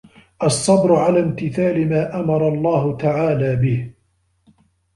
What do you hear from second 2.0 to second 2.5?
أَمَرَ